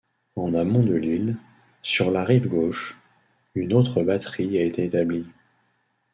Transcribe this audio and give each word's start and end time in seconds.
En 0.35 0.55
amont 0.55 0.81
de 0.83 0.95
l'île, 0.95 1.37
sur 1.83 2.09
la 2.09 2.23
rive 2.23 2.47
gauche, 2.47 2.97
une 3.53 3.71
autre 3.71 4.01
batterie 4.01 4.57
a 4.57 4.63
été 4.63 4.85
établie. 4.85 5.27